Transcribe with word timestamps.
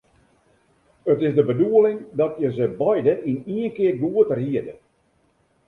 It 1.11 1.21
is 1.21 1.35
de 1.35 1.45
bedoeling 1.45 1.99
dat 2.13 2.35
je 2.43 2.49
se 2.57 2.67
beide 2.81 3.15
yn 3.31 3.43
ien 3.57 3.73
kear 3.75 3.97
goed 4.03 4.29
riede. 4.37 4.73